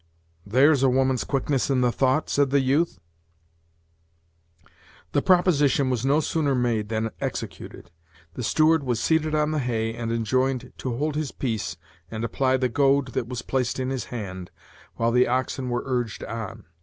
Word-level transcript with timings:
"There's 0.47 0.81
a 0.81 0.89
woman's 0.89 1.23
quickness 1.23 1.69
in 1.69 1.81
the 1.81 1.91
thought," 1.91 2.27
said 2.27 2.49
the 2.49 2.59
youth. 2.61 2.97
The 5.11 5.21
proposition 5.21 5.91
was 5.91 6.03
no 6.03 6.21
sooner 6.21 6.55
made 6.55 6.89
than 6.89 7.11
executed. 7.21 7.91
The 8.33 8.41
steward 8.41 8.83
was 8.83 8.99
seated 8.99 9.35
on 9.35 9.51
the 9.51 9.59
hay, 9.59 9.93
and 9.93 10.11
enjoined 10.11 10.73
to 10.79 10.97
hold 10.97 11.13
his 11.13 11.31
peace 11.31 11.77
and 12.09 12.23
apply 12.23 12.57
the 12.57 12.67
goad 12.67 13.09
that 13.09 13.27
was 13.27 13.43
placed 13.43 13.79
in 13.79 13.91
his 13.91 14.05
hand, 14.05 14.49
while 14.95 15.11
the 15.11 15.27
oxen 15.27 15.69
were 15.69 15.83
urged 15.85 16.23
on. 16.23 16.65